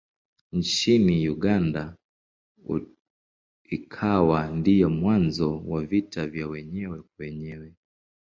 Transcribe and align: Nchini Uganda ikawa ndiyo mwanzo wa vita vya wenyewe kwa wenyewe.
Nchini 0.51 1.29
Uganda 1.29 1.97
ikawa 3.63 4.51
ndiyo 4.51 4.89
mwanzo 4.89 5.57
wa 5.59 5.85
vita 5.85 6.27
vya 6.27 6.47
wenyewe 6.47 6.99
kwa 7.01 7.15
wenyewe. 7.25 7.73